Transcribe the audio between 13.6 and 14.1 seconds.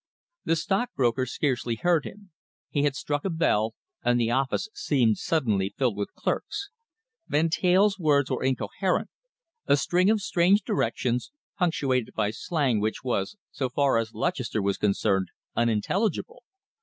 far